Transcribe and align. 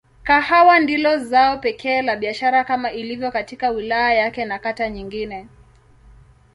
Kahawa 0.23 0.79
ndilo 0.79 1.17
zao 1.17 1.57
pekee 1.57 2.01
la 2.01 2.15
biashara 2.15 2.63
kama 2.63 2.91
ilivyo 2.91 3.31
katika 3.31 3.69
wilaya 3.69 4.13
yake 4.13 4.45
na 4.45 4.59
kata 4.59 4.89
nyingine. 4.89 5.47